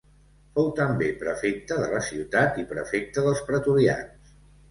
[0.53, 4.35] Fou també prefecte de la ciutat i prefecte dels pretorians.